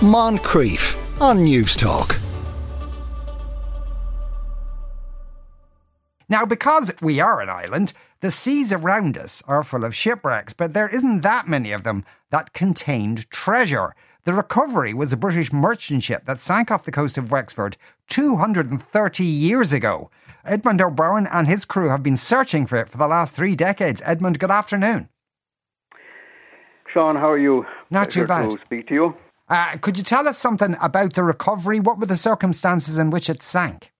Moncrieff 0.00 0.94
on 1.22 1.38
Newstalk. 1.38 2.20
Now, 6.28 6.44
because 6.44 6.92
we 7.00 7.18
are 7.18 7.40
an 7.40 7.48
island, 7.48 7.94
the 8.20 8.30
seas 8.30 8.74
around 8.74 9.16
us 9.16 9.42
are 9.48 9.64
full 9.64 9.84
of 9.84 9.96
shipwrecks, 9.96 10.52
but 10.52 10.74
there 10.74 10.88
isn't 10.88 11.22
that 11.22 11.48
many 11.48 11.72
of 11.72 11.82
them 11.84 12.04
that 12.30 12.52
contained 12.52 13.30
treasure. 13.30 13.94
The 14.24 14.34
Recovery 14.34 14.92
was 14.92 15.14
a 15.14 15.16
British 15.16 15.50
merchant 15.50 16.02
ship 16.02 16.26
that 16.26 16.40
sank 16.40 16.70
off 16.70 16.84
the 16.84 16.92
coast 16.92 17.16
of 17.16 17.30
Wexford 17.30 17.78
230 18.10 19.24
years 19.24 19.72
ago. 19.72 20.10
Edmond 20.44 20.82
O'Byrne 20.82 21.26
and 21.26 21.48
his 21.48 21.64
crew 21.64 21.88
have 21.88 22.02
been 22.02 22.18
searching 22.18 22.66
for 22.66 22.76
it 22.76 22.90
for 22.90 22.98
the 22.98 23.08
last 23.08 23.34
three 23.34 23.56
decades. 23.56 24.02
Edmond, 24.04 24.40
good 24.40 24.50
afternoon. 24.50 25.08
Sean, 26.92 27.16
how 27.16 27.30
are 27.30 27.38
you? 27.38 27.64
Not 27.90 28.10
too 28.10 28.26
bad. 28.26 28.50
To 28.50 28.58
speak 28.62 28.88
to 28.88 28.94
you. 28.94 29.14
Uh, 29.48 29.76
could 29.76 29.96
you 29.96 30.02
tell 30.02 30.26
us 30.26 30.38
something 30.38 30.76
about 30.80 31.14
the 31.14 31.22
recovery? 31.22 31.78
What 31.78 31.98
were 31.98 32.06
the 32.06 32.16
circumstances 32.16 32.98
in 32.98 33.10
which 33.10 33.30
it 33.30 33.42
sank? 33.42 33.92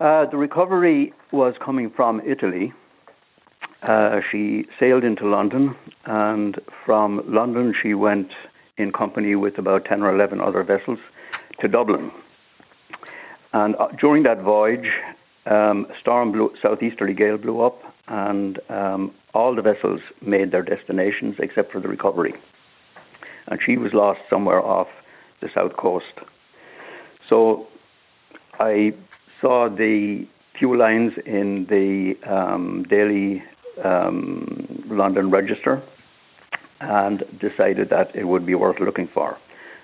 Uh, 0.00 0.26
the 0.30 0.36
recovery 0.36 1.12
was 1.32 1.54
coming 1.62 1.90
from 1.90 2.20
Italy. 2.26 2.72
Uh, 3.82 4.20
she 4.30 4.66
sailed 4.80 5.04
into 5.04 5.28
London, 5.28 5.76
and 6.06 6.58
from 6.84 7.22
London 7.26 7.74
she 7.82 7.94
went 7.94 8.30
in 8.78 8.92
company 8.92 9.34
with 9.36 9.58
about 9.58 9.84
10 9.84 10.02
or 10.02 10.14
11 10.14 10.40
other 10.40 10.62
vessels 10.62 10.98
to 11.60 11.68
Dublin. 11.68 12.10
And 13.52 13.76
uh, 13.76 13.88
during 14.00 14.22
that 14.24 14.42
voyage, 14.42 14.88
um, 15.46 15.86
storm 16.00 16.32
blew, 16.32 16.52
southeasterly 16.60 17.14
gale 17.14 17.38
blew 17.38 17.60
up, 17.60 17.82
and 18.08 18.58
um, 18.68 19.14
all 19.34 19.54
the 19.54 19.62
vessels 19.62 20.00
made 20.20 20.52
their 20.52 20.62
destinations 20.62 21.36
except 21.38 21.72
for 21.72 21.80
the 21.80 21.88
recovery. 21.88 22.34
And 23.48 23.60
she 23.64 23.76
was 23.76 23.92
lost 23.92 24.20
somewhere 24.28 24.60
off 24.60 24.88
the 25.40 25.48
south 25.54 25.76
coast. 25.76 26.14
So 27.28 27.66
I 28.58 28.94
saw 29.40 29.68
the 29.68 30.26
few 30.58 30.76
lines 30.76 31.12
in 31.26 31.66
the 31.66 32.16
um, 32.28 32.84
daily 32.88 33.42
um, 33.84 34.84
London 34.88 35.30
Register 35.30 35.82
and 36.80 37.22
decided 37.38 37.90
that 37.90 38.14
it 38.14 38.24
would 38.24 38.46
be 38.46 38.54
worth 38.54 38.80
looking 38.80 39.08
for, 39.08 39.36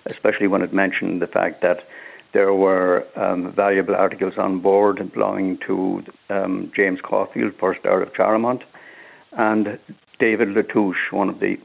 especially 0.06 0.47
when 0.47 0.62
it 0.62 0.72
mentioned 0.72 1.20
the 1.20 1.27
fact 1.27 1.62
that 1.62 1.86
there 2.33 2.55
were 2.55 3.06
um, 3.17 3.52
valuable 3.52 3.95
articles 3.95 4.34
on 4.39 4.61
board 4.61 5.12
belonging 5.12 5.58
to 5.67 6.02
um, 6.30 6.72
James 6.74 7.00
Caulfield, 7.02 7.52
first 7.61 7.80
Earl 7.84 8.02
of 8.02 8.12
Charlemont, 8.14 8.62
and 9.33 9.78
David 10.19 10.48
Latouche, 10.48 11.11
one 11.11 11.28
of 11.28 11.41
the 11.41 11.58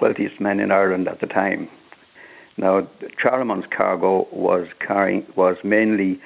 wealthiest 0.00 0.40
men 0.40 0.60
in 0.60 0.70
Ireland 0.70 1.08
at 1.08 1.20
the 1.20 1.26
time. 1.26 1.68
Now, 2.56 2.88
Charlemont's 3.22 3.68
cargo 3.74 4.26
was 4.32 4.66
carrying 4.84 5.26
was 5.36 5.56
mainly 5.62 6.20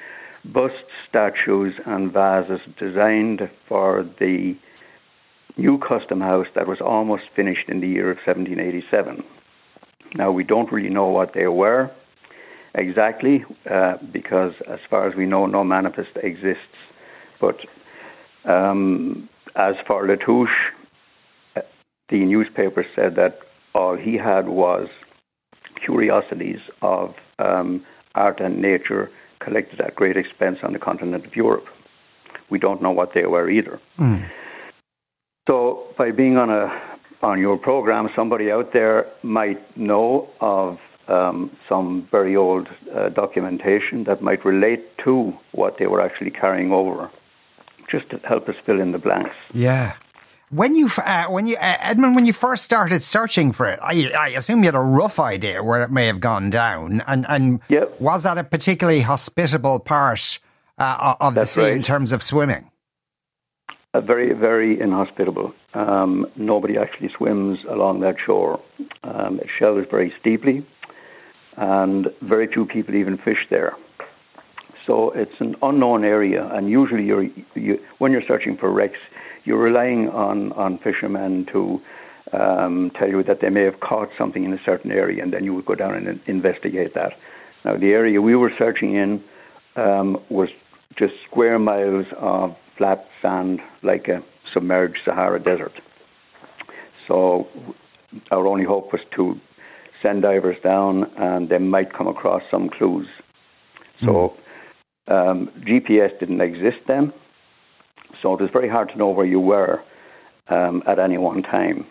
busts, 0.45 0.77
statues, 1.07 1.75
and 1.85 2.11
vases 2.11 2.59
designed 2.77 3.49
for 3.67 4.03
the 4.19 4.55
new 5.57 5.77
custom 5.77 6.21
house 6.21 6.47
that 6.55 6.67
was 6.67 6.81
almost 6.81 7.23
finished 7.35 7.69
in 7.69 7.81
the 7.81 7.87
year 7.87 8.09
of 8.09 8.17
1787. 8.25 9.23
Now, 10.15 10.31
we 10.31 10.43
don't 10.43 10.71
really 10.71 10.89
know 10.89 11.07
what 11.07 11.33
they 11.33 11.47
were 11.47 11.91
exactly 12.75 13.45
uh, 13.69 13.97
because, 14.11 14.53
as 14.67 14.79
far 14.89 15.07
as 15.07 15.15
we 15.15 15.25
know, 15.25 15.45
no 15.45 15.63
manifest 15.63 16.11
exists. 16.15 16.77
But 17.39 17.59
um, 18.45 19.29
as 19.55 19.75
for 19.85 20.07
Latouche, 20.07 20.49
uh, 21.55 21.61
the 22.09 22.25
newspaper 22.25 22.85
said 22.95 23.15
that 23.15 23.39
all 23.73 23.95
he 23.97 24.17
had 24.17 24.47
was 24.47 24.87
curiosities 25.83 26.59
of 26.81 27.13
um, 27.39 27.85
art 28.15 28.39
and 28.39 28.61
nature 28.61 29.09
collected 29.39 29.81
at 29.81 29.95
great 29.95 30.17
expense 30.17 30.59
on 30.63 30.73
the 30.73 30.79
continent 30.79 31.25
of 31.25 31.35
Europe. 31.35 31.65
We 32.49 32.59
don't 32.59 32.81
know 32.81 32.91
what 32.91 33.11
they 33.13 33.25
were 33.25 33.49
either. 33.49 33.79
So, 35.47 35.87
by 35.97 36.11
being 36.11 36.37
on 36.37 36.49
a 36.49 36.71
on 37.21 37.39
your 37.39 37.57
program, 37.57 38.09
somebody 38.15 38.51
out 38.51 38.73
there 38.73 39.05
might 39.23 39.77
know 39.77 40.29
of 40.41 40.77
um, 41.07 41.55
some 41.67 42.07
very 42.11 42.35
old 42.35 42.67
uh, 42.95 43.09
documentation 43.09 44.03
that 44.05 44.21
might 44.21 44.43
relate 44.45 44.97
to 45.05 45.33
what 45.53 45.77
they 45.79 45.87
were 45.87 46.01
actually 46.01 46.31
carrying 46.31 46.71
over, 46.71 47.09
just 47.89 48.09
to 48.09 48.17
help 48.27 48.49
us 48.49 48.55
fill 48.65 48.79
in 48.79 48.91
the 48.91 48.97
blanks. 48.97 49.35
Yeah. 49.53 49.93
When 50.53 50.75
you, 50.75 50.87
uh, 50.97 51.25
when 51.29 51.47
you, 51.47 51.55
uh, 51.55 51.77
Edmond, 51.79 52.15
when 52.15 52.27
you 52.27 52.33
first 52.33 52.63
started 52.63 53.01
searching 53.01 53.51
for 53.51 53.67
it, 53.67 53.79
I, 53.81 54.11
I 54.15 54.27
assume 54.29 54.59
you 54.59 54.65
had 54.65 54.75
a 54.75 54.79
rough 54.79 55.19
idea 55.19 55.63
where 55.63 55.81
it 55.81 55.89
may 55.89 56.05
have 56.05 56.19
gone 56.19 56.51
down, 56.51 57.01
and 57.07 57.25
and 57.27 57.59
Yep. 57.69 57.99
was 57.99 58.21
that 58.21 58.37
a 58.37 58.43
particularly 58.43 59.01
hospitable 59.01 59.79
part 59.79 60.39
uh, 60.77 61.15
of 61.19 61.33
the 61.33 61.41
That's 61.41 61.51
sea 61.51 61.71
in 61.71 61.81
terms 61.81 62.11
of 62.11 62.21
swimming? 62.21 62.69
Very, 63.95 64.33
very 64.33 64.79
inhospitable. 64.79 65.53
Um, 65.73 66.27
nobody 66.35 66.77
actually 66.77 67.09
swims 67.17 67.57
along 67.67 68.01
that 68.01 68.15
shore. 68.23 68.59
Um, 69.03 69.39
it 69.39 69.47
shelves 69.57 69.87
very 69.89 70.13
steeply, 70.19 70.63
and 71.57 72.09
very 72.21 72.45
few 72.45 72.65
people 72.67 72.93
even 72.93 73.17
fish 73.17 73.47
there. 73.49 73.73
So 74.85 75.11
it's 75.11 75.39
an 75.39 75.55
unknown 75.61 76.03
area, 76.03 76.49
and 76.51 76.69
usually 76.69 77.03
you're, 77.03 77.23
you, 77.55 77.79
when 77.99 78.11
you're 78.11 78.23
searching 78.27 78.57
for 78.57 78.71
wrecks, 78.71 78.99
you're 79.45 79.61
relying 79.61 80.09
on, 80.09 80.51
on 80.53 80.77
fishermen 80.79 81.45
to 81.53 81.79
um, 82.33 82.91
tell 82.97 83.07
you 83.07 83.23
that 83.23 83.39
they 83.41 83.49
may 83.49 83.63
have 83.63 83.79
caught 83.79 84.09
something 84.17 84.43
in 84.43 84.53
a 84.53 84.59
certain 84.65 84.91
area, 84.91 85.23
and 85.23 85.31
then 85.31 85.43
you 85.43 85.53
would 85.53 85.65
go 85.65 85.75
down 85.75 85.95
and 85.95 86.19
investigate 86.25 86.93
that. 86.95 87.13
Now, 87.63 87.77
the 87.77 87.91
area 87.91 88.21
we 88.21 88.35
were 88.35 88.51
searching 88.57 88.95
in 88.95 89.23
um, 89.75 90.17
was 90.29 90.49
just 90.97 91.13
square 91.29 91.59
miles 91.59 92.05
of 92.19 92.55
flat 92.77 93.05
sand, 93.21 93.61
like 93.83 94.07
a 94.07 94.21
submerged 94.53 94.99
Sahara 95.05 95.41
desert. 95.41 95.73
So, 97.07 97.47
our 98.31 98.45
only 98.45 98.65
hope 98.65 98.91
was 98.91 99.01
to 99.15 99.35
send 100.01 100.23
divers 100.23 100.57
down, 100.63 101.05
and 101.17 101.49
they 101.49 101.57
might 101.57 101.93
come 101.93 102.07
across 102.07 102.41
some 102.51 102.69
clues. 102.69 103.07
So, 104.03 104.35
um, 105.07 105.49
GPS 105.67 106.17
didn't 106.19 106.41
exist 106.41 106.77
then, 106.87 107.13
so 108.21 108.33
it 108.33 108.41
was 108.41 108.49
very 108.51 108.69
hard 108.69 108.89
to 108.89 108.97
know 108.97 109.09
where 109.09 109.25
you 109.25 109.39
were 109.39 109.81
um, 110.49 110.83
at 110.87 110.99
any 110.99 111.17
one 111.17 111.43
time. 111.43 111.85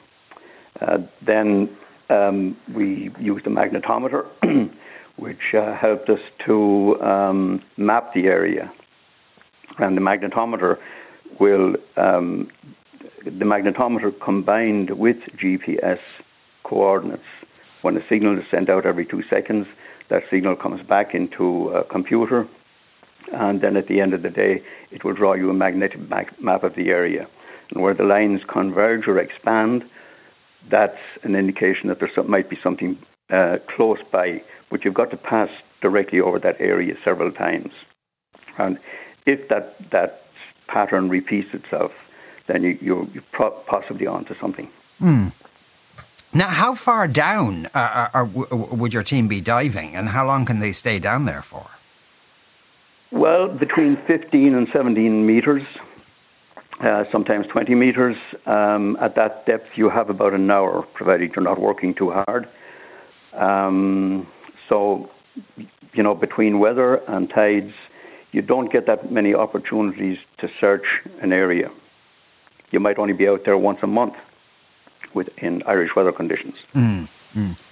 Uh, 0.81 0.99
then 1.25 1.69
um, 2.11 2.57
we 2.75 3.11
used 3.19 3.47
a 3.47 3.51
magnetometer, 3.51 4.25
which 5.17 5.55
uh, 5.55 5.77
helped 5.77 6.09
us 6.09 6.21
to 6.47 7.01
um, 7.03 7.63
map 7.77 8.13
the 8.15 8.27
area. 8.27 8.73
And 9.79 9.97
the 9.97 10.01
magnetometer 10.01 10.77
will, 11.41 11.75
um, 11.97 12.49
the 13.25 13.45
magnetometer 13.45 14.13
combined 14.23 14.91
with 14.91 15.17
GPS 15.43 15.99
coordinates. 16.65 17.23
When 17.83 17.97
a 17.97 18.01
signal 18.09 18.39
is 18.39 18.45
sent 18.51 18.71
out 18.71 18.87
every 18.87 19.07
two 19.07 19.23
seconds, 19.29 19.67
that 20.11 20.23
signal 20.31 20.57
comes 20.57 20.87
back 20.87 21.15
into 21.15 21.69
a 21.71 21.85
computer, 21.85 22.47
and 23.33 23.61
then 23.61 23.77
at 23.77 23.87
the 23.89 24.01
end 24.01 24.15
of 24.15 24.23
the 24.23 24.31
day, 24.31 24.63
it 24.91 25.05
will 25.05 25.15
draw 25.15 25.35
you 25.35 25.51
a 25.51 25.55
magnetic 25.55 26.01
ma- 26.09 26.23
map 26.41 26.65
of 26.65 26.75
the 26.75 26.89
area. 26.89 27.27
And 27.71 27.83
where 27.83 27.95
the 27.95 28.05
lines 28.05 28.41
converge 28.53 29.07
or 29.07 29.19
expand, 29.19 29.85
that's 30.71 30.99
an 31.23 31.35
indication 31.35 31.89
that 31.89 31.99
there 32.01 32.25
might 32.25 32.51
be 32.51 32.59
something 32.63 32.99
uh, 33.31 33.57
close 33.75 33.99
by, 34.11 34.43
but 34.71 34.85
you've 34.85 34.95
got 34.95 35.11
to 35.11 35.17
pass 35.17 35.49
directly 35.81 36.21
over 36.21 36.39
that 36.39 36.61
area 36.61 36.95
several 37.05 37.33
times. 37.33 37.73
And 38.59 38.79
if 39.27 39.49
that, 39.49 39.77
that 39.91 40.23
pattern 40.69 41.09
repeats 41.09 41.49
itself, 41.53 41.93
then 42.49 42.63
you, 42.63 42.79
you're, 42.81 43.07
possibly 43.67 44.07
onto 44.07 44.35
something. 44.41 44.69
Now, 46.35 46.49
how 46.49 46.75
far 46.75 47.09
down 47.09 47.67
uh, 47.75 47.79
uh, 47.79 48.09
uh, 48.15 48.25
w- 48.25 48.75
would 48.75 48.95
your 48.95 49.03
team 49.03 49.29
be 49.29 49.41
diving, 49.43 49.95
and 49.95 50.09
how 50.09 50.27
long 50.27 50.47
can 50.47 50.61
they 50.61 50.73
stay 50.73 50.99
down 50.99 51.27
there 51.27 51.43
for? 51.43 51.67
Well, 53.13 53.49
between 53.49 53.99
15 54.07 54.55
and 54.55 54.67
17 54.73 55.27
meters, 55.27 55.63
uh, 56.83 57.05
sometimes 57.13 57.47
20 57.53 57.75
meters. 57.75 58.17
Um, 58.47 58.97
at 59.01 59.15
that 59.17 59.47
depth, 59.47 59.69
you 59.77 59.91
have 59.91 60.11
about 60.11 60.33
an 60.33 60.51
hour, 60.51 60.83
provided 60.95 61.33
you're 61.37 61.45
not 61.45 61.61
working 61.61 61.95
too 61.95 62.11
hard. 62.11 62.49
Um, 63.35 64.27
so, 64.69 65.11
you 65.95 66.03
know, 66.03 66.15
between 66.15 66.59
weather 66.59 66.97
and 67.09 67.29
tides, 67.31 67.73
you 68.33 68.43
don't 68.43 68.73
get 68.73 68.87
that 68.87 69.13
many 69.13 69.35
opportunities 69.35 70.19
to 70.39 70.49
search 70.61 70.87
an 71.21 71.33
area. 71.33 71.71
You 72.71 72.81
might 72.81 72.99
only 72.99 73.13
be 73.13 73.29
out 73.29 73.43
there 73.45 73.59
once 73.59 73.79
a 73.83 73.87
month 73.87 74.15
with 75.15 75.29
in 75.39 75.63
Irish 75.67 75.91
weather 75.95 76.13
conditions. 76.13 76.55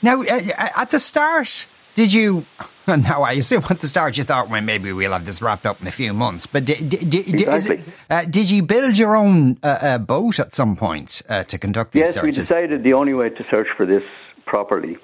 Now, 0.02 0.22
uh, 0.22 0.68
at 0.76 0.90
the 0.90 0.98
start, 0.98 1.66
did 1.94 2.12
you? 2.12 2.46
Now, 2.88 3.22
I 3.22 3.34
assume 3.34 3.62
at 3.70 3.78
the 3.80 3.86
start 3.86 4.18
you 4.18 4.24
thought, 4.24 4.50
well, 4.50 4.60
maybe 4.62 4.92
we'll 4.92 5.12
have 5.12 5.24
this 5.24 5.40
wrapped 5.40 5.64
up 5.64 5.80
in 5.80 5.86
a 5.86 5.92
few 5.92 6.12
months. 6.12 6.48
But 6.48 6.64
did, 6.64 6.88
did, 6.88 7.08
did, 7.08 7.40
is 7.40 7.70
it- 7.70 7.80
uh, 8.08 8.24
did 8.24 8.50
you 8.50 8.64
build 8.64 8.98
your 8.98 9.14
own 9.14 9.58
uh, 9.62 9.66
uh, 9.66 9.98
boat 9.98 10.40
at 10.40 10.52
some 10.52 10.74
point 10.74 11.22
uh, 11.28 11.44
to 11.44 11.56
conduct 11.56 11.92
these 11.92 12.16
Yes, 12.16 12.20
we 12.20 12.32
decided 12.32 12.82
the 12.82 12.94
only 12.94 13.14
way 13.14 13.28
to 13.28 13.44
search 13.48 13.68
for 13.76 13.86
this 13.86 14.02
properly 14.44 14.96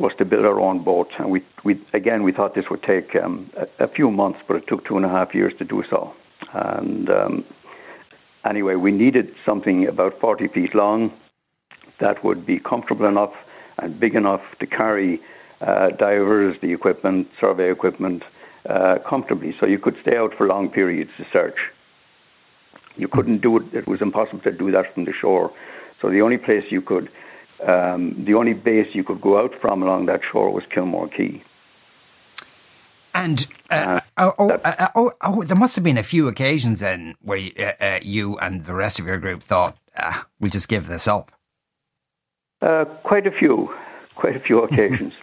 was 0.00 0.12
to 0.16 0.24
build 0.24 0.46
our 0.46 0.58
own 0.58 0.82
boat, 0.82 1.08
and 1.18 1.30
we, 1.30 1.44
we 1.62 1.78
again 1.92 2.22
we 2.22 2.32
thought 2.32 2.54
this 2.54 2.70
would 2.70 2.82
take 2.84 3.14
um, 3.22 3.50
a, 3.58 3.84
a, 3.84 3.88
few 3.88 4.10
months, 4.10 4.38
but 4.48 4.56
it 4.56 4.64
took 4.66 4.86
two 4.86 4.96
and 4.96 5.04
a 5.04 5.10
half 5.10 5.34
years 5.34 5.52
to 5.58 5.64
do 5.64 5.84
so. 5.90 6.14
And 6.54 7.10
um, 7.10 7.44
anyway, 8.48 8.76
we 8.76 8.92
needed 8.92 9.28
something 9.44 9.86
about 9.86 10.18
40 10.20 10.48
feet 10.48 10.74
long 10.74 11.12
that 12.00 12.24
would 12.24 12.44
be 12.46 12.58
comfortable 12.58 13.06
enough 13.06 13.32
and 13.78 13.98
big 13.98 14.14
enough 14.14 14.42
to 14.60 14.66
carry 14.66 15.20
uh, 15.60 15.90
divers, 15.90 16.56
the 16.60 16.72
equipment, 16.72 17.28
survey 17.40 17.70
equipment, 17.70 18.22
uh, 18.68 18.98
comfortably, 19.08 19.54
so 19.60 19.66
you 19.66 19.78
could 19.78 19.96
stay 20.02 20.16
out 20.16 20.32
for 20.36 20.46
long 20.46 20.70
periods 20.70 21.10
to 21.18 21.24
search. 21.32 21.58
You 22.96 23.08
couldn't 23.08 23.42
do 23.42 23.58
it; 23.58 23.64
it 23.72 23.86
was 23.86 24.00
impossible 24.00 24.40
to 24.40 24.52
do 24.52 24.70
that 24.70 24.94
from 24.94 25.04
the 25.04 25.12
shore. 25.12 25.52
So 26.00 26.10
the 26.10 26.20
only 26.22 26.38
place 26.38 26.64
you 26.70 26.80
could 26.80 27.10
um, 27.66 28.24
the 28.26 28.34
only 28.34 28.52
base 28.52 28.88
you 28.92 29.04
could 29.04 29.20
go 29.20 29.38
out 29.38 29.52
from 29.60 29.82
along 29.82 30.06
that 30.06 30.20
shore 30.30 30.50
was 30.50 30.64
Kilmore 30.70 31.08
Quay. 31.08 31.42
And 33.14 33.46
uh, 33.70 34.00
uh, 34.16 34.32
oh, 34.38 34.50
uh, 34.50 34.58
uh, 34.64 34.88
oh, 34.96 35.12
oh, 35.22 35.44
there 35.44 35.56
must 35.56 35.76
have 35.76 35.84
been 35.84 35.96
a 35.96 36.02
few 36.02 36.26
occasions 36.26 36.80
then 36.80 37.14
where 37.22 37.38
you, 37.38 37.52
uh, 37.58 37.72
uh, 37.80 38.00
you 38.02 38.36
and 38.38 38.64
the 38.64 38.74
rest 38.74 38.98
of 38.98 39.06
your 39.06 39.18
group 39.18 39.42
thought, 39.42 39.78
ah, 39.96 40.26
we'll 40.40 40.50
just 40.50 40.68
give 40.68 40.88
this 40.88 41.06
up. 41.06 41.30
quite 42.60 43.26
a 43.26 43.30
few, 43.30 43.72
quite 44.16 44.36
a 44.36 44.40
few 44.40 44.62
occasions. 44.64 45.14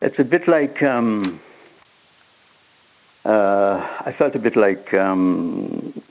It's 0.00 0.18
a 0.18 0.24
bit 0.24 0.48
like 0.48 0.82
um, 0.82 1.40
I 3.24 4.14
felt 4.16 4.34
a 4.34 4.38
bit 4.38 4.56
like 4.56 4.92
um, 4.94 6.02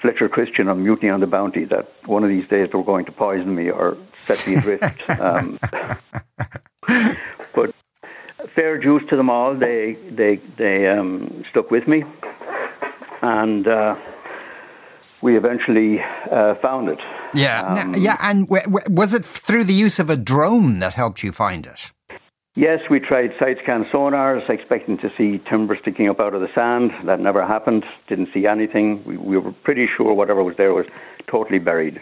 Fletcher 0.00 0.28
Christian 0.28 0.68
on 0.68 0.82
Mutiny 0.82 1.10
on 1.10 1.20
the 1.20 1.26
Bounty 1.26 1.64
that 1.66 1.92
one 2.06 2.24
of 2.24 2.30
these 2.30 2.48
days 2.48 2.68
they 2.72 2.78
were 2.78 2.84
going 2.84 3.04
to 3.04 3.12
poison 3.12 3.54
me 3.54 3.70
or 3.70 3.96
set 4.26 4.46
me 4.46 4.56
adrift. 4.56 5.10
um, 5.20 5.58
but 7.54 7.74
fair 8.54 8.78
dues 8.78 9.02
to 9.08 9.16
them 9.16 9.28
all. 9.28 9.54
They 9.54 9.96
they 10.10 10.40
they 10.56 10.88
um, 10.88 11.44
stuck 11.50 11.70
with 11.70 11.86
me, 11.86 12.04
and 13.22 13.66
uh, 13.68 13.96
we 15.22 15.36
eventually 15.36 15.98
uh, 16.32 16.54
found 16.62 16.88
it. 16.88 16.98
Yeah, 17.34 17.62
um, 17.66 17.94
yeah. 17.94 18.16
And 18.20 18.48
w- 18.48 18.64
w- 18.64 18.86
was 18.88 19.14
it 19.14 19.24
through 19.24 19.64
the 19.64 19.74
use 19.74 19.98
of 19.98 20.10
a 20.10 20.16
drone 20.16 20.78
that 20.80 20.94
helped 20.94 21.22
you 21.22 21.32
find 21.32 21.66
it? 21.66 21.90
Yes, 22.56 22.80
we 22.90 22.98
tried 22.98 23.30
side 23.38 23.56
scan 23.62 23.84
sonars, 23.94 24.48
expecting 24.50 24.98
to 24.98 25.08
see 25.16 25.40
timber 25.48 25.78
sticking 25.80 26.08
up 26.08 26.18
out 26.18 26.34
of 26.34 26.40
the 26.40 26.48
sand. 26.54 26.90
That 27.06 27.20
never 27.20 27.46
happened. 27.46 27.84
Didn't 28.08 28.28
see 28.34 28.46
anything. 28.46 29.04
We, 29.06 29.16
we 29.16 29.38
were 29.38 29.52
pretty 29.62 29.86
sure 29.96 30.12
whatever 30.12 30.42
was 30.42 30.56
there 30.58 30.74
was 30.74 30.86
totally 31.30 31.60
buried. 31.60 32.00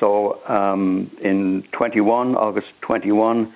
So 0.00 0.44
um, 0.46 1.10
in 1.22 1.64
21, 1.72 2.36
August 2.36 2.68
21, 2.82 3.52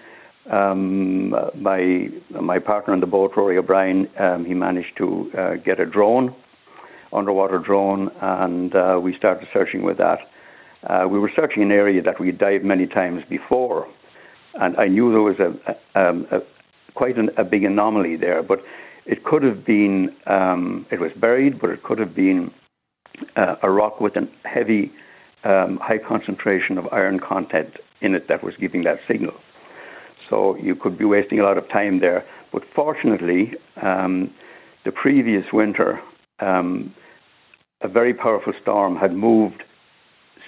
um, 0.50 1.30
my 1.56 2.08
my 2.40 2.58
partner 2.58 2.92
on 2.92 3.00
the 3.00 3.06
boat, 3.06 3.32
Rory 3.36 3.58
O'Brien, 3.58 4.08
um, 4.18 4.44
he 4.44 4.54
managed 4.54 4.96
to 4.98 5.30
uh, 5.38 5.54
get 5.64 5.80
a 5.80 5.86
drone, 5.86 6.34
underwater 7.12 7.58
drone, 7.58 8.10
and 8.20 8.74
uh, 8.74 8.98
we 9.02 9.16
started 9.16 9.48
searching 9.52 9.82
with 9.82 9.98
that. 9.98 10.18
Uh, 10.88 11.06
we 11.08 11.18
were 11.18 11.30
searching 11.36 11.62
an 11.62 11.72
area 11.72 12.02
that 12.02 12.18
we 12.18 12.26
had 12.26 12.38
dived 12.38 12.64
many 12.64 12.86
times 12.86 13.22
before 13.28 13.86
and 14.54 14.76
I 14.76 14.88
knew 14.88 15.10
there 15.10 15.20
was 15.20 15.38
a, 15.38 15.98
a, 15.98 16.08
um, 16.08 16.26
a 16.30 16.40
quite 16.94 17.16
an, 17.16 17.30
a 17.36 17.44
big 17.44 17.64
anomaly 17.64 18.16
there, 18.16 18.42
but 18.42 18.60
it 19.06 19.24
could 19.24 19.42
have 19.42 19.64
been 19.64 20.14
um, 20.26 20.86
it 20.90 21.00
was 21.00 21.12
buried, 21.16 21.60
but 21.60 21.70
it 21.70 21.82
could 21.82 21.98
have 21.98 22.14
been 22.14 22.50
uh, 23.36 23.56
a 23.62 23.70
rock 23.70 24.00
with 24.00 24.16
a 24.16 24.28
heavy, 24.48 24.92
um, 25.44 25.78
high 25.82 25.98
concentration 25.98 26.78
of 26.78 26.86
iron 26.92 27.20
content 27.20 27.74
in 28.00 28.14
it 28.14 28.28
that 28.28 28.42
was 28.42 28.54
giving 28.60 28.84
that 28.84 28.98
signal. 29.06 29.34
So 30.28 30.56
you 30.56 30.74
could 30.74 30.96
be 30.98 31.04
wasting 31.04 31.40
a 31.40 31.42
lot 31.42 31.58
of 31.58 31.68
time 31.68 32.00
there. 32.00 32.24
But 32.52 32.62
fortunately, 32.74 33.52
um, 33.82 34.32
the 34.84 34.92
previous 34.92 35.44
winter, 35.52 36.00
um, 36.40 36.94
a 37.82 37.88
very 37.88 38.14
powerful 38.14 38.52
storm 38.60 38.96
had 38.96 39.12
moved 39.12 39.62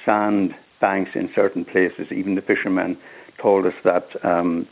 sand 0.05 0.55
banks 0.81 1.12
in 1.15 1.31
certain 1.35 1.65
places. 1.65 2.06
Even 2.11 2.35
the 2.35 2.43
fishermen 2.43 2.99
told 3.41 3.67
us 3.67 3.75
that 3.85 4.09
um, 4.25 4.67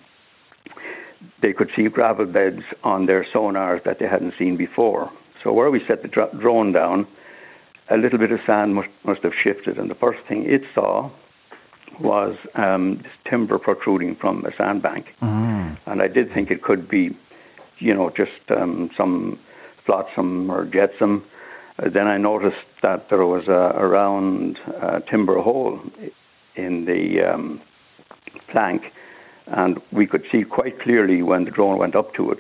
they 1.42 1.52
could 1.52 1.70
see 1.74 1.88
gravel 1.88 2.26
beds 2.26 2.62
on 2.84 3.06
their 3.06 3.24
sonars 3.34 3.82
that 3.84 3.98
they 3.98 4.06
hadn't 4.06 4.34
seen 4.38 4.56
before. 4.56 5.10
So 5.42 5.52
where 5.52 5.70
we 5.70 5.80
set 5.88 6.02
the 6.02 6.08
dr- 6.08 6.38
drone 6.38 6.72
down, 6.72 7.06
a 7.90 7.96
little 7.96 8.18
bit 8.18 8.30
of 8.30 8.40
sand 8.46 8.74
must, 8.74 8.88
must 9.04 9.22
have 9.22 9.32
shifted, 9.42 9.78
and 9.78 9.90
the 9.90 9.94
first 9.94 10.20
thing 10.28 10.44
it 10.46 10.62
saw 10.74 11.10
was 12.00 12.36
um, 12.54 13.00
this 13.02 13.12
timber 13.28 13.58
protruding 13.58 14.16
from 14.16 14.44
a 14.44 14.50
sandbank. 14.56 15.06
Mm. 15.22 15.78
And 15.86 16.02
I 16.02 16.08
did 16.08 16.32
think 16.32 16.50
it 16.50 16.62
could 16.62 16.88
be, 16.88 17.16
you 17.78 17.92
know, 17.92 18.10
just 18.10 18.30
um, 18.50 18.90
some 18.96 19.38
flotsam 19.90 20.48
or 20.50 20.64
jetsam. 20.64 21.24
Uh, 21.78 21.90
then 21.90 22.06
I 22.06 22.16
noticed 22.16 22.68
that 22.82 23.08
there 23.10 23.26
was 23.26 23.48
a, 23.48 23.76
a 23.76 23.86
round 23.88 24.58
uh, 24.80 25.00
timber 25.00 25.40
hole 25.40 25.80
in 26.54 26.84
the 26.84 27.32
um, 27.32 27.60
plank, 28.48 28.82
and 29.46 29.80
we 29.90 30.06
could 30.06 30.24
see 30.30 30.44
quite 30.44 30.80
clearly 30.80 31.22
when 31.22 31.44
the 31.44 31.50
drone 31.50 31.76
went 31.76 31.96
up 31.96 32.14
to 32.14 32.30
it 32.30 32.38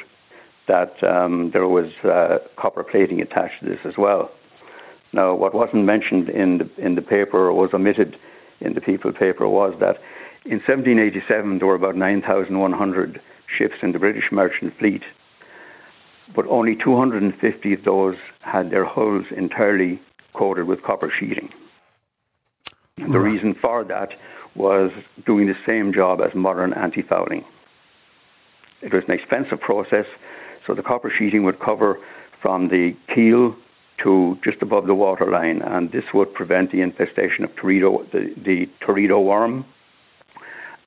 that 0.68 1.02
um, 1.02 1.50
there 1.52 1.66
was 1.66 1.90
uh, 2.04 2.38
copper 2.56 2.84
plating 2.84 3.20
attached 3.20 3.58
to 3.60 3.66
this 3.66 3.80
as 3.84 3.94
well. 3.98 4.30
Now, 5.12 5.34
what 5.34 5.52
wasn't 5.52 5.84
mentioned 5.84 6.28
in 6.28 6.58
the 6.58 6.70
in 6.78 6.94
the 6.94 7.02
paper 7.02 7.48
or 7.48 7.52
was 7.52 7.70
omitted 7.74 8.16
in 8.60 8.74
the 8.74 8.80
People 8.80 9.12
paper 9.12 9.48
was 9.48 9.74
that 9.80 9.96
in 10.44 10.58
1787 10.58 11.58
there 11.58 11.66
were 11.66 11.74
about 11.74 11.96
9,100 11.96 13.20
ships 13.58 13.74
in 13.82 13.90
the 13.90 13.98
British 13.98 14.30
merchant 14.30 14.72
fleet, 14.78 15.02
but 16.34 16.46
only 16.46 16.76
250 16.76 17.72
of 17.72 17.84
those 17.84 18.16
had 18.40 18.70
their 18.70 18.84
hulls 18.84 19.24
entirely 19.36 20.00
coated 20.34 20.66
with 20.66 20.82
copper 20.82 21.12
sheeting. 21.18 21.50
And 22.98 23.14
the 23.14 23.20
reason 23.20 23.54
for 23.54 23.84
that 23.84 24.10
was 24.54 24.90
doing 25.26 25.46
the 25.46 25.56
same 25.66 25.92
job 25.92 26.20
as 26.20 26.34
modern 26.34 26.72
anti 26.74 27.02
fouling. 27.02 27.44
It 28.82 28.92
was 28.92 29.04
an 29.08 29.14
expensive 29.14 29.60
process, 29.60 30.06
so 30.66 30.74
the 30.74 30.82
copper 30.82 31.12
sheeting 31.16 31.44
would 31.44 31.60
cover 31.60 31.98
from 32.40 32.68
the 32.68 32.94
keel 33.14 33.56
to 34.02 34.38
just 34.42 34.62
above 34.62 34.86
the 34.86 34.94
waterline, 34.94 35.60
and 35.62 35.92
this 35.92 36.04
would 36.14 36.32
prevent 36.32 36.72
the 36.72 36.80
infestation 36.80 37.44
of 37.44 37.50
teredo, 37.56 38.10
the, 38.12 38.34
the 38.42 38.68
teredo 38.80 39.22
worm 39.22 39.64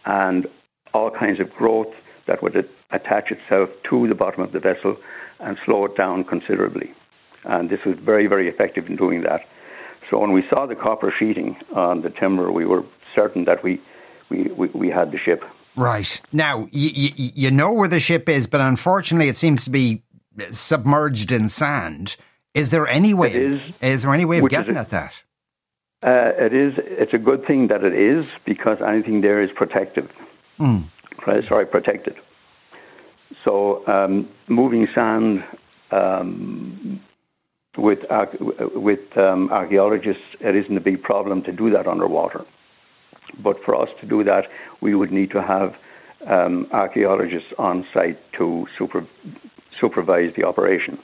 and 0.06 0.48
all 0.94 1.12
kinds 1.12 1.40
of 1.40 1.50
growth 1.52 1.94
that 2.28 2.42
would 2.42 2.56
attach 2.92 3.32
itself 3.32 3.70
to 3.90 4.08
the 4.08 4.16
bottom 4.16 4.44
of 4.44 4.52
the 4.52 4.60
vessel 4.60 4.98
and 5.40 5.58
slow 5.66 5.86
it 5.86 5.96
down 5.96 6.24
considerably. 6.24 6.94
And 7.46 7.70
this 7.70 7.80
was 7.86 7.98
very, 8.04 8.28
very 8.28 8.48
effective 8.48 8.88
in 8.88 8.96
doing 8.96 9.22
that. 9.24 9.42
So 10.10 10.20
when 10.20 10.32
we 10.32 10.44
saw 10.50 10.66
the 10.66 10.76
copper 10.76 11.14
sheeting 11.18 11.58
on 11.76 12.02
the 12.02 12.10
timber, 12.10 12.52
we 12.52 12.66
were 12.66 12.84
certain 13.16 13.46
that 13.46 13.64
we, 13.64 13.82
we, 14.30 14.44
we, 14.58 14.68
we 14.70 14.90
had 14.90 15.12
the 15.12 15.18
ship. 15.18 15.44
Right. 15.76 16.22
Now, 16.32 16.68
you, 16.72 16.90
you, 16.90 17.32
you 17.36 17.52
know 17.52 17.74
where 17.74 17.88
the 17.88 18.00
ship 18.00 18.30
is, 18.30 18.48
but 18.48 18.62
unfortunately 18.62 19.28
it 19.28 19.38
seems 19.38 19.64
to 19.66 19.70
be 19.72 20.04
submerged 20.52 21.32
in 21.32 21.50
sand. 21.50 22.16
Is 22.54 22.70
there 22.70 22.88
any 22.88 23.14
way? 23.14 23.34
Is, 23.34 23.62
is 23.82 24.04
there 24.04 24.14
any 24.14 24.26
way 24.26 24.40
of 24.40 24.50
getting 24.50 24.78
at 24.78 24.92
that? 24.92 25.22
Uh, 26.04 26.32
it 26.38 26.54
is. 26.54 26.74
It's 26.78 27.14
a 27.14 27.18
good 27.18 27.48
thing 27.48 27.68
that 27.70 27.84
it 27.84 27.94
is 27.94 28.26
because 28.46 28.78
anything 28.86 29.22
there 29.22 29.42
is 29.42 29.50
protective. 29.56 30.10
Mm. 30.60 30.90
Sorry, 31.48 31.66
protected. 31.66 32.16
So 33.44 33.86
um, 33.88 34.30
moving 34.48 34.88
sand 34.96 35.44
um, 35.92 37.02
with 37.78 38.00
with 38.76 39.18
um, 39.18 39.50
archaeologists, 39.52 40.24
it 40.40 40.56
isn't 40.56 40.78
a 40.78 40.82
big 40.82 41.02
problem 41.02 41.44
to 41.44 41.52
do 41.52 41.70
that 41.72 41.88
underwater. 41.88 42.46
But 43.42 43.64
for 43.64 43.76
us 43.76 43.90
to 44.02 44.08
do 44.08 44.24
that, 44.24 44.46
we 44.82 44.96
would 44.96 45.12
need 45.12 45.32
to 45.32 45.42
have 45.42 45.76
um, 46.28 46.68
archaeologists 46.72 47.52
on 47.58 47.86
site 47.94 48.20
to 48.34 48.68
super, 48.78 49.06
supervise 49.80 50.34
the 50.36 50.44
operation. 50.44 51.00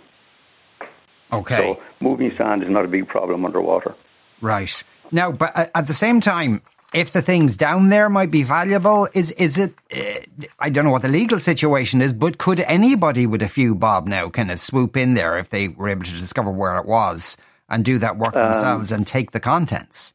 Okay. 1.31 1.57
So 1.57 1.81
moving 1.99 2.31
sand 2.37 2.63
is 2.63 2.69
not 2.69 2.85
a 2.85 2.87
big 2.87 3.07
problem 3.07 3.45
underwater. 3.45 3.95
Right. 4.41 4.83
Now, 5.11 5.31
but 5.31 5.71
at 5.73 5.87
the 5.87 5.93
same 5.93 6.21
time, 6.21 6.61
if 6.93 7.11
the 7.11 7.21
things 7.21 7.55
down 7.55 7.89
there 7.89 8.09
might 8.09 8.31
be 8.31 8.43
valuable, 8.43 9.07
is 9.13 9.31
is 9.31 9.57
it? 9.57 9.73
Uh, 9.95 10.47
I 10.59 10.69
don't 10.69 10.85
know 10.85 10.91
what 10.91 11.01
the 11.01 11.09
legal 11.09 11.39
situation 11.39 12.01
is, 12.01 12.13
but 12.13 12.37
could 12.37 12.59
anybody 12.61 13.27
with 13.27 13.43
a 13.43 13.47
few 13.47 13.75
bob 13.75 14.07
now 14.07 14.29
kind 14.29 14.51
of 14.51 14.59
swoop 14.59 14.97
in 14.97 15.13
there 15.13 15.37
if 15.37 15.49
they 15.49 15.67
were 15.67 15.89
able 15.89 16.03
to 16.03 16.11
discover 16.11 16.51
where 16.51 16.77
it 16.77 16.85
was 16.85 17.37
and 17.69 17.85
do 17.85 17.97
that 17.99 18.17
work 18.17 18.35
um, 18.35 18.43
themselves 18.43 18.91
and 18.91 19.05
take 19.05 19.31
the 19.31 19.39
contents? 19.39 20.13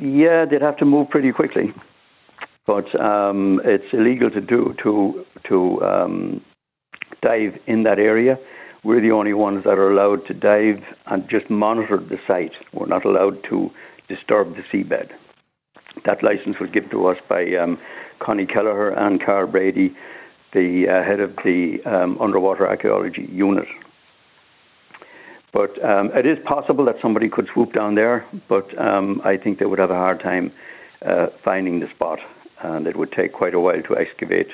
Yeah, 0.00 0.44
they'd 0.44 0.62
have 0.62 0.76
to 0.78 0.84
move 0.84 1.10
pretty 1.10 1.32
quickly, 1.32 1.74
but 2.66 2.98
um, 3.00 3.60
it's 3.64 3.92
illegal 3.92 4.30
to 4.30 4.40
do 4.40 4.74
to 4.82 5.26
to 5.48 5.82
um, 5.82 6.44
dive 7.22 7.58
in 7.66 7.82
that 7.82 7.98
area. 7.98 8.38
We're 8.82 9.02
the 9.02 9.10
only 9.10 9.34
ones 9.34 9.64
that 9.64 9.78
are 9.78 9.90
allowed 9.90 10.26
to 10.28 10.34
dive 10.34 10.82
and 11.06 11.28
just 11.28 11.50
monitor 11.50 11.98
the 11.98 12.18
site. 12.26 12.52
We're 12.72 12.86
not 12.86 13.04
allowed 13.04 13.44
to 13.50 13.70
disturb 14.08 14.56
the 14.56 14.62
seabed. 14.72 15.10
That 16.04 16.22
license 16.22 16.58
was 16.58 16.70
given 16.70 16.90
to 16.90 17.06
us 17.06 17.18
by 17.28 17.54
um, 17.56 17.78
Connie 18.18 18.46
Kelleher 18.46 18.90
and 18.90 19.22
Karl 19.22 19.46
Brady, 19.46 19.94
the 20.52 20.88
uh, 20.88 21.04
head 21.04 21.20
of 21.20 21.36
the 21.44 21.82
um, 21.84 22.20
underwater 22.20 22.66
archaeology 22.66 23.28
unit. 23.30 23.68
But 25.52 25.82
um, 25.84 26.10
it 26.14 26.26
is 26.26 26.38
possible 26.44 26.84
that 26.84 26.96
somebody 27.02 27.28
could 27.28 27.48
swoop 27.52 27.72
down 27.72 27.96
there, 27.96 28.24
but 28.48 28.78
um, 28.78 29.20
I 29.24 29.36
think 29.36 29.58
they 29.58 29.66
would 29.66 29.80
have 29.80 29.90
a 29.90 29.94
hard 29.96 30.20
time 30.20 30.52
uh, 31.02 31.26
finding 31.44 31.80
the 31.80 31.88
spot, 31.90 32.20
and 32.62 32.86
it 32.86 32.96
would 32.96 33.12
take 33.12 33.32
quite 33.32 33.54
a 33.54 33.60
while 33.60 33.82
to 33.82 33.96
excavate 33.96 34.48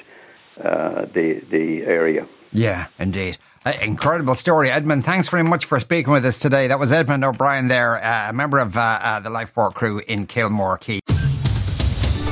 uh, 0.59 1.05
the 1.13 1.43
the 1.51 1.83
area. 1.85 2.27
Yeah, 2.53 2.87
indeed. 2.99 3.37
Uh, 3.67 3.73
incredible 3.83 4.37
story, 4.37 4.71
Edmond. 4.71 5.05
Thanks 5.05 5.29
very 5.29 5.43
much 5.43 5.65
for 5.65 5.81
speaking 5.81 6.13
with 6.13 6.25
us 6.25 6.39
today. 6.39 6.69
That 6.69 6.79
was 6.79 6.93
Edmond 6.93 7.25
O'Brien 7.25 7.69
there, 7.69 8.03
uh, 8.03 8.31
a 8.31 8.33
member 8.33 8.59
of 8.59 8.77
uh, 8.77 8.81
uh, 8.81 9.21
the 9.21 9.29
lifeboat 9.29 9.75
crew 9.75 10.01
in 10.07 10.27
Kilmore 10.27 10.79
Quay. 10.79 11.01